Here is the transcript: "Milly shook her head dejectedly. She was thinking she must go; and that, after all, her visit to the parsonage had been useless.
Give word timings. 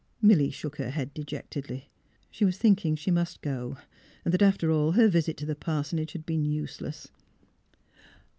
"Milly 0.19 0.49
shook 0.49 0.77
her 0.77 0.89
head 0.89 1.13
dejectedly. 1.13 1.91
She 2.31 2.43
was 2.43 2.57
thinking 2.57 2.95
she 2.95 3.11
must 3.11 3.43
go; 3.43 3.77
and 4.25 4.33
that, 4.33 4.41
after 4.41 4.71
all, 4.71 4.93
her 4.93 5.07
visit 5.07 5.37
to 5.37 5.45
the 5.45 5.53
parsonage 5.55 6.13
had 6.13 6.25
been 6.25 6.43
useless. 6.43 7.09